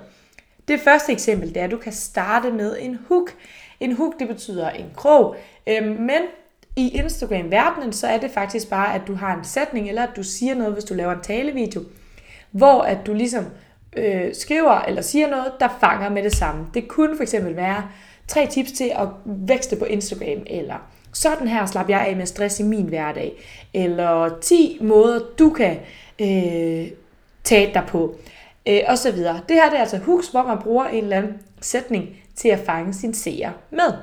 Det 0.67 0.79
første 0.79 1.11
eksempel, 1.11 1.49
det 1.49 1.57
er, 1.57 1.63
at 1.63 1.71
du 1.71 1.77
kan 1.77 1.93
starte 1.93 2.51
med 2.51 2.77
en 2.79 2.99
hook. 3.07 3.33
En 3.79 3.91
hook, 3.95 4.19
det 4.19 4.27
betyder 4.27 4.69
en 4.69 4.91
krog, 4.95 5.35
øhm, 5.67 5.87
men 5.87 6.21
i 6.75 6.89
Instagram-verdenen, 6.89 7.93
så 7.93 8.07
er 8.07 8.17
det 8.17 8.31
faktisk 8.31 8.69
bare, 8.69 8.95
at 8.95 9.01
du 9.07 9.15
har 9.15 9.37
en 9.37 9.43
sætning, 9.43 9.89
eller 9.89 10.03
at 10.03 10.15
du 10.15 10.23
siger 10.23 10.55
noget, 10.55 10.73
hvis 10.73 10.83
du 10.83 10.93
laver 10.93 11.11
en 11.13 11.21
talevideo, 11.21 11.81
hvor 12.51 12.81
at 12.81 12.97
du 13.05 13.13
ligesom 13.13 13.45
øh, 13.97 14.35
skriver 14.35 14.81
eller 14.81 15.01
siger 15.01 15.29
noget, 15.29 15.51
der 15.59 15.67
fanger 15.79 16.09
med 16.09 16.23
det 16.23 16.35
samme. 16.35 16.67
Det 16.73 16.87
kunne 16.87 17.15
for 17.15 17.23
eksempel 17.23 17.55
være 17.55 17.83
tre 18.27 18.47
tips 18.47 18.71
til 18.71 18.91
at 18.95 19.07
vækste 19.25 19.75
på 19.75 19.85
Instagram, 19.85 20.43
eller 20.47 20.75
sådan 21.13 21.47
her 21.47 21.65
slap 21.65 21.89
jeg 21.89 22.05
af 22.07 22.15
med 22.15 22.25
stress 22.25 22.59
i 22.59 22.63
min 22.63 22.85
hverdag, 22.85 23.31
eller 23.73 24.39
10 24.41 24.77
måder, 24.81 25.19
du 25.39 25.49
kan 25.49 25.77
øh, 26.21 26.91
tage 27.43 27.73
dig 27.73 27.83
på, 27.87 28.15
øh, 28.67 28.79
og 28.87 28.97
så 28.97 29.11
videre. 29.11 29.39
Det 29.49 29.55
her 29.55 29.69
det 29.69 29.77
er 29.77 29.81
altså 29.81 29.97
hooks, 29.97 30.27
hvor 30.27 30.43
man 30.43 30.57
bruger 30.57 30.85
en 30.85 31.03
eller 31.03 31.17
anden 31.17 31.33
sætning 31.61 32.09
til 32.35 32.49
at 32.49 32.59
fange 32.59 32.93
sin 32.93 33.13
seer 33.13 33.51
med. 33.71 33.93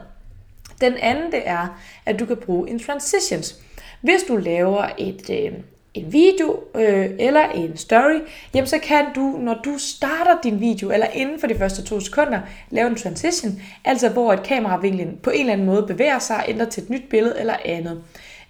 Den 0.83 0.97
anden 0.97 1.33
det 1.33 1.43
er, 1.45 1.81
at 2.07 2.19
du 2.19 2.27
kan 2.27 2.37
bruge 2.37 2.71
en 2.71 2.79
transitions. 2.79 3.57
Hvis 4.01 4.23
du 4.29 4.37
laver 4.37 4.87
et, 4.99 5.31
øh, 5.31 5.53
en 5.95 6.12
video 6.12 6.61
øh, 6.75 7.11
eller 7.19 7.49
en 7.49 7.77
story, 7.77 8.21
jamen 8.55 8.67
så 8.67 8.79
kan 8.79 9.05
du, 9.15 9.21
når 9.41 9.61
du 9.65 9.79
starter 9.79 10.41
din 10.43 10.61
video, 10.61 10.91
eller 10.91 11.07
inden 11.07 11.41
for 11.41 11.47
de 11.47 11.59
første 11.59 11.83
to 11.83 12.01
sekunder, 12.01 12.41
lave 12.71 12.89
en 12.89 12.97
transition, 12.97 13.62
altså 13.85 14.09
hvor 14.09 14.33
et 14.33 14.43
kameravinklen 14.43 15.19
på 15.23 15.31
en 15.31 15.41
eller 15.41 15.53
anden 15.53 15.67
måde 15.67 15.87
bevæger 15.87 16.19
sig, 16.19 16.45
ændrer 16.49 16.67
til 16.67 16.83
et 16.83 16.91
nyt 16.91 17.09
billede 17.11 17.41
eller 17.41 17.57
andet. 17.65 18.03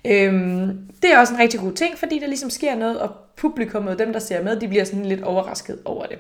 Øhm, 0.05 0.79
det 1.03 1.12
er 1.12 1.19
også 1.19 1.35
en 1.35 1.41
rigtig 1.41 1.61
god 1.61 1.73
ting, 1.73 1.99
fordi 1.99 2.19
der 2.19 2.27
ligesom 2.27 2.51
sker 2.51 2.75
noget, 2.75 3.01
og 3.01 3.11
publikum 3.37 3.87
og 3.87 3.99
dem, 3.99 4.12
der 4.12 4.21
ser 4.21 4.43
med, 4.43 4.61
de 4.61 4.69
bliver 4.69 4.85
sådan 4.85 5.05
lidt 5.05 5.23
overrasket 5.23 5.79
over 5.85 6.07
det. 6.07 6.19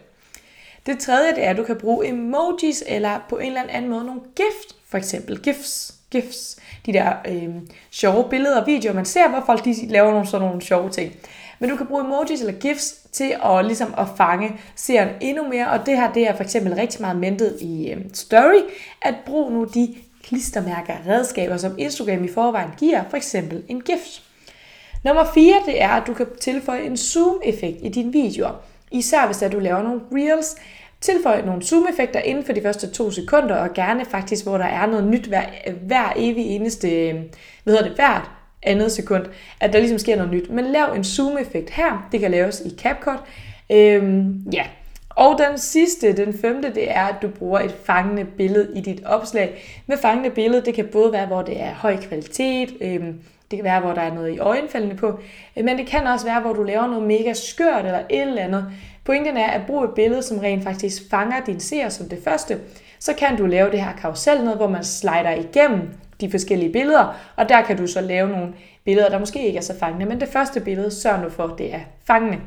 Det 0.86 0.98
tredje, 0.98 1.34
det 1.34 1.44
er, 1.44 1.50
at 1.50 1.56
du 1.56 1.64
kan 1.64 1.76
bruge 1.76 2.08
emojis, 2.08 2.84
eller 2.86 3.26
på 3.28 3.38
en 3.38 3.46
eller 3.46 3.62
anden 3.68 3.90
måde 3.90 4.04
nogle 4.04 4.20
gift, 4.36 4.76
for 4.88 4.98
eksempel 4.98 5.38
gifs, 5.38 5.94
gifs, 6.12 6.56
de 6.86 6.92
der 6.92 7.12
øh, 7.28 7.48
sjove 7.90 8.24
billeder 8.30 8.60
og 8.60 8.66
videoer, 8.66 8.94
man 8.94 9.04
ser, 9.04 9.28
hvor 9.28 9.42
folk 9.46 9.64
de 9.64 9.86
laver 9.88 10.10
nogle 10.10 10.26
sådan 10.26 10.46
nogle 10.46 10.62
sjove 10.62 10.90
ting. 10.90 11.12
Men 11.58 11.70
du 11.70 11.76
kan 11.76 11.86
bruge 11.86 12.04
emojis 12.04 12.40
eller 12.40 12.52
gifs 12.52 12.94
til 13.12 13.34
at, 13.44 13.64
ligesom 13.64 13.94
at 13.98 14.06
fange 14.16 14.60
seeren 14.74 15.08
endnu 15.20 15.48
mere, 15.48 15.70
og 15.70 15.86
det 15.86 15.96
her 15.96 16.12
det 16.12 16.28
er 16.28 16.36
for 16.36 16.42
eksempel 16.42 16.74
rigtig 16.74 17.00
meget 17.00 17.16
mentet 17.16 17.58
i 17.60 17.90
øh, 17.90 18.04
Story, 18.12 18.60
at 19.02 19.14
bruge 19.26 19.52
nu 19.52 19.64
de 19.64 19.94
klistermærker 20.22 20.94
redskaber, 21.08 21.56
som 21.56 21.74
Instagram 21.78 22.24
i 22.24 22.28
forvejen 22.28 22.70
giver, 22.78 23.02
for 23.10 23.16
eksempel 23.16 23.62
en 23.68 23.80
gift. 23.80 24.22
Nummer 25.04 25.24
4, 25.34 25.54
det 25.66 25.82
er, 25.82 25.88
at 25.88 26.06
du 26.06 26.14
kan 26.14 26.26
tilføje 26.40 26.82
en 26.82 26.96
zoom-effekt 26.96 27.78
i 27.82 27.88
dine 27.88 28.12
videoer. 28.12 28.62
Især 28.90 29.26
hvis 29.26 29.42
at 29.42 29.52
du 29.52 29.58
laver 29.58 29.82
nogle 29.82 30.00
reels, 30.12 30.56
tilføj 31.02 31.42
nogle 31.42 31.62
zoom-effekter 31.62 32.20
inden 32.20 32.44
for 32.44 32.52
de 32.52 32.62
første 32.62 32.90
to 32.90 33.10
sekunder, 33.10 33.56
og 33.56 33.74
gerne 33.74 34.04
faktisk, 34.04 34.44
hvor 34.44 34.58
der 34.58 34.64
er 34.64 34.86
noget 34.86 35.06
nyt 35.06 35.26
hver, 35.26 35.44
hver 35.86 36.12
evig 36.16 36.46
eneste, 36.46 37.08
øh, 37.08 37.14
hvad 37.64 37.74
hedder 37.74 37.88
det, 37.88 37.96
hvert 37.96 38.30
andet 38.62 38.92
sekund, 38.92 39.26
at 39.60 39.72
der 39.72 39.78
ligesom 39.78 39.98
sker 39.98 40.16
noget 40.16 40.32
nyt. 40.32 40.50
Men 40.50 40.64
lav 40.64 40.92
en 40.96 41.04
zoom-effekt 41.04 41.70
her, 41.70 42.08
det 42.12 42.20
kan 42.20 42.30
laves 42.30 42.60
i 42.60 42.76
CapCut. 42.78 43.20
Øhm, 43.72 44.44
ja, 44.52 44.64
og 45.10 45.38
den 45.38 45.58
sidste, 45.58 46.16
den 46.16 46.38
femte, 46.38 46.74
det 46.74 46.90
er, 46.90 47.04
at 47.04 47.14
du 47.22 47.28
bruger 47.28 47.60
et 47.60 47.74
fangende 47.84 48.24
billede 48.24 48.68
i 48.76 48.80
dit 48.80 49.04
opslag. 49.04 49.62
Med 49.86 49.96
fangende 49.98 50.30
billede, 50.30 50.64
det 50.64 50.74
kan 50.74 50.88
både 50.92 51.12
være, 51.12 51.26
hvor 51.26 51.42
det 51.42 51.60
er 51.60 51.74
høj 51.74 51.96
kvalitet, 51.96 52.68
øhm, 52.80 53.20
det 53.50 53.58
kan 53.58 53.64
være, 53.64 53.80
hvor 53.80 53.92
der 53.92 54.00
er 54.00 54.14
noget 54.14 54.34
i 54.34 54.38
øjenfaldene 54.38 54.96
på, 54.96 55.18
øh, 55.56 55.64
men 55.64 55.78
det 55.78 55.86
kan 55.86 56.06
også 56.06 56.26
være, 56.26 56.40
hvor 56.40 56.52
du 56.52 56.62
laver 56.62 56.86
noget 56.86 57.02
mega 57.02 57.32
skørt 57.32 57.84
eller 57.84 58.02
et 58.10 58.22
eller 58.22 58.42
andet. 58.42 58.66
Pointen 59.04 59.36
er 59.36 59.50
at 59.50 59.66
bruge 59.66 59.84
et 59.84 59.94
billede, 59.94 60.22
som 60.22 60.38
rent 60.38 60.64
faktisk 60.64 61.02
fanger 61.10 61.44
din 61.44 61.60
seer 61.60 61.88
som 61.88 62.08
det 62.08 62.18
første. 62.24 62.58
Så 62.98 63.12
kan 63.14 63.36
du 63.36 63.46
lave 63.46 63.70
det 63.70 63.82
her 63.82 63.92
karusel 63.92 64.44
noget, 64.44 64.56
hvor 64.56 64.68
man 64.68 64.84
slider 64.84 65.30
igennem 65.30 65.90
de 66.20 66.30
forskellige 66.30 66.72
billeder, 66.72 67.14
og 67.36 67.48
der 67.48 67.62
kan 67.62 67.76
du 67.76 67.86
så 67.86 68.00
lave 68.00 68.28
nogle 68.28 68.52
billeder, 68.84 69.08
der 69.08 69.18
måske 69.18 69.46
ikke 69.46 69.56
er 69.58 69.62
så 69.62 69.78
fangende, 69.78 70.06
men 70.06 70.20
det 70.20 70.28
første 70.28 70.60
billede 70.60 70.90
sørg 70.90 71.22
nu 71.22 71.28
for, 71.28 71.46
det 71.46 71.74
er 71.74 71.80
fangende. 72.06 72.38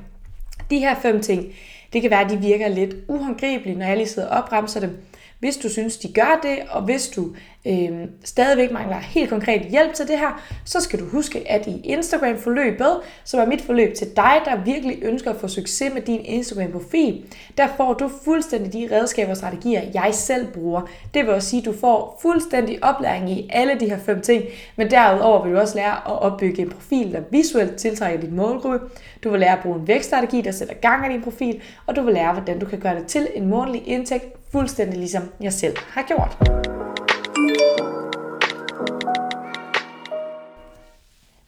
De 0.70 0.80
her 0.80 0.96
fem 0.96 1.22
ting, 1.22 1.46
det 1.94 2.02
kan 2.02 2.12
være, 2.12 2.22
at 2.22 2.30
de 2.30 2.38
virker 2.38 2.68
lidt 2.68 2.96
uhåndgribelige, 3.08 3.78
når 3.78 3.86
jeg 3.86 3.98
lige 3.98 4.08
sidder 4.08 4.30
og 4.30 4.44
opremser 4.44 4.80
dem. 4.80 4.98
Hvis 5.40 5.58
du 5.58 5.70
synes, 5.70 5.98
de 5.98 6.14
gør 6.14 6.40
det, 6.44 6.58
og 6.70 6.82
hvis 6.82 7.08
du 7.08 7.30
øh, 7.68 7.90
stadigvæk 8.24 8.72
mangler 8.72 8.98
helt 8.98 9.30
konkret 9.30 9.62
hjælp 9.62 9.94
til 9.94 10.08
det 10.08 10.20
her, 10.20 10.44
så 10.66 10.82
skal 10.82 11.00
du 11.00 11.06
huske, 11.06 11.52
at 11.52 11.68
i 11.68 11.82
Instagram-forløbet, 11.84 12.98
som 13.24 13.40
er 13.40 13.46
mit 13.46 13.62
forløb 13.62 13.94
til 13.94 14.08
dig, 14.16 14.42
der 14.46 14.64
virkelig 14.64 14.98
ønsker 15.02 15.32
at 15.32 15.38
få 15.38 15.48
succes 15.48 15.94
med 15.94 16.02
din 16.02 16.22
Instagram-profil, 16.26 17.26
der 17.58 17.68
får 17.78 17.94
du 17.94 18.12
fuldstændig 18.24 18.74
de 18.74 18.96
redskaber 18.96 19.32
og 19.32 19.38
strategier, 19.38 19.82
jeg 19.94 20.10
selv 20.14 20.48
bruger. 20.48 20.82
Det 21.14 21.26
vil 21.26 21.34
også 21.34 21.50
sige, 21.50 21.60
at 21.60 21.66
du 21.66 21.74
får 21.74 22.20
fuldstændig 22.22 22.84
oplæring 22.84 23.32
i 23.32 23.50
alle 23.54 23.80
de 23.80 23.90
her 23.90 24.00
fem 24.00 24.22
ting, 24.22 24.44
men 24.76 24.92
derudover 24.92 25.44
vil 25.44 25.54
du 25.54 25.60
også 25.60 25.76
lære 25.76 25.96
at 25.96 26.22
opbygge 26.22 26.62
en 26.62 26.70
profil, 26.70 27.12
der 27.12 27.22
visuelt 27.32 27.76
tiltrækker 27.76 28.22
din 28.22 28.36
målgruppe. 28.36 28.80
Du 29.24 29.30
vil 29.30 29.40
lære 29.40 29.58
at 29.58 29.64
bruge 29.64 29.80
en 29.80 29.88
vækststrategi, 29.88 30.42
der 30.42 30.52
sætter 30.52 30.74
gang 30.74 31.12
i 31.12 31.14
din 31.14 31.22
profil, 31.24 31.62
og 31.86 31.96
du 31.96 32.02
vil 32.02 32.14
lære, 32.14 32.34
hvordan 32.34 32.60
du 32.60 32.66
kan 32.66 32.80
gøre 32.80 32.96
det 32.96 33.06
til 33.06 33.28
en 33.36 33.48
månedlig 33.48 33.88
indtægt, 33.88 34.45
fuldstændig 34.56 35.00
ligesom 35.00 35.24
jeg 35.42 35.54
selv 35.54 35.78
har 35.78 36.02
gjort. 36.02 36.38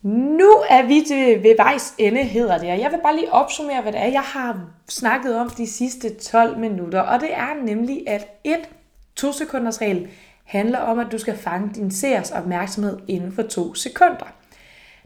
Nu 0.04 0.50
er 0.70 0.88
vi 0.88 1.04
til 1.08 1.44
ved 1.44 1.56
vejs 1.58 1.94
ende, 1.98 2.24
hedder 2.24 2.58
det. 2.58 2.68
Jeg 2.68 2.92
vil 2.92 3.00
bare 3.04 3.16
lige 3.16 3.34
opsummere, 3.34 3.82
hvad 3.82 3.92
det 3.92 4.02
er, 4.02 4.08
jeg 4.08 4.22
har 4.22 4.60
snakket 4.90 5.40
om 5.40 5.50
de 5.50 5.68
sidste 5.68 6.14
12 6.14 6.58
minutter. 6.58 7.02
Og 7.02 7.20
det 7.20 7.34
er 7.34 7.66
nemlig, 7.66 8.10
at 8.10 8.28
et 8.44 8.70
2 9.16 9.32
sekunders 9.32 9.82
regel 9.82 10.08
handler 10.44 10.80
om, 10.80 11.00
at 11.00 11.08
du 11.12 11.18
skal 11.18 11.38
fange 11.38 11.74
din 11.76 11.92
seers 11.92 12.32
opmærksomhed 12.32 13.00
inden 13.08 13.32
for 13.32 13.42
2 13.42 13.74
sekunder. 13.74 14.28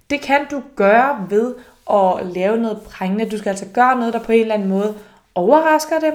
Det 0.09 0.21
kan 0.21 0.47
du 0.51 0.61
gøre 0.75 1.27
ved 1.29 1.55
at 1.91 2.25
lave 2.25 2.57
noget 2.57 2.81
prængende. 2.81 3.29
Du 3.29 3.37
skal 3.37 3.49
altså 3.49 3.67
gøre 3.73 3.95
noget, 3.95 4.13
der 4.13 4.19
på 4.19 4.31
en 4.31 4.41
eller 4.41 4.55
anden 4.55 4.69
måde 4.69 4.95
overrasker 5.35 5.99
dem, 5.99 6.13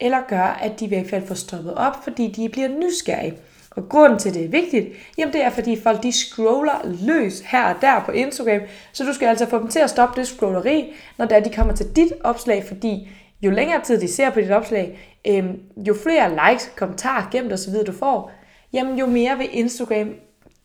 eller 0.00 0.18
gør, 0.28 0.58
at 0.62 0.80
de 0.80 0.84
i 0.84 0.88
hvert 0.88 1.10
fald 1.10 1.26
får 1.26 1.34
stoppet 1.34 1.74
op, 1.74 2.04
fordi 2.04 2.32
de 2.32 2.48
bliver 2.48 2.68
nysgerrige. 2.68 3.34
Og 3.70 3.88
grunden 3.88 4.18
til, 4.18 4.28
at 4.28 4.34
det 4.34 4.44
er 4.44 4.48
vigtigt, 4.48 4.86
jamen 5.18 5.32
det 5.32 5.42
er, 5.44 5.50
fordi 5.50 5.80
folk 5.82 6.02
de 6.02 6.12
scroller 6.12 6.94
løs 7.06 7.40
her 7.40 7.74
og 7.74 7.74
der 7.80 8.00
på 8.00 8.12
Instagram, 8.12 8.60
så 8.92 9.04
du 9.04 9.12
skal 9.12 9.28
altså 9.28 9.46
få 9.48 9.58
dem 9.58 9.68
til 9.68 9.78
at 9.78 9.90
stoppe 9.90 10.20
det 10.20 10.28
scrolleri, 10.28 10.94
når 11.18 11.24
der 11.26 11.40
de 11.40 11.50
kommer 11.50 11.74
til 11.74 11.86
dit 11.96 12.12
opslag, 12.24 12.64
fordi 12.64 13.08
jo 13.42 13.50
længere 13.50 13.80
tid 13.84 14.00
de 14.00 14.08
ser 14.08 14.30
på 14.30 14.40
dit 14.40 14.50
opslag, 14.50 14.98
øhm, 15.26 15.60
jo 15.76 15.94
flere 16.02 16.50
likes, 16.50 16.72
kommentarer, 16.76 17.28
gemt 17.32 17.52
osv. 17.52 17.74
du 17.86 17.92
får, 17.92 18.32
jamen 18.72 18.98
jo 18.98 19.06
mere 19.06 19.38
vil 19.38 19.48
Instagram 19.52 20.14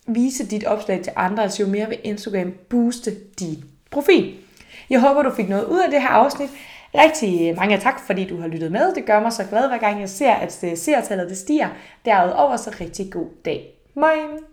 vise 0.07 0.47
dit 0.47 0.63
opslag 0.63 1.01
til 1.01 1.13
andre, 1.15 1.43
altså 1.43 1.63
jo 1.63 1.69
mere 1.69 1.89
vil 1.89 1.99
Instagram 2.03 2.53
booste 2.69 3.15
din 3.39 3.63
profil. 3.91 4.33
Jeg 4.89 5.01
håber, 5.01 5.21
du 5.23 5.31
fik 5.35 5.49
noget 5.49 5.65
ud 5.65 5.79
af 5.79 5.91
det 5.91 6.01
her 6.01 6.09
afsnit. 6.09 6.49
Rigtig 6.95 7.55
mange 7.55 7.77
tak, 7.77 7.99
fordi 7.99 8.25
du 8.25 8.41
har 8.41 8.47
lyttet 8.47 8.71
med. 8.71 8.95
Det 8.95 9.05
gør 9.05 9.19
mig 9.19 9.33
så 9.33 9.43
glad, 9.49 9.67
hver 9.67 9.77
gang 9.77 9.99
jeg 9.99 10.09
ser, 10.09 10.33
at 10.33 10.63
øh, 10.63 10.77
seertallet 10.77 11.29
det 11.29 11.37
stiger. 11.37 11.67
Derudover 12.05 12.57
så 12.57 12.75
rigtig 12.81 13.11
god 13.11 13.27
dag. 13.45 13.73
Moin! 13.95 14.50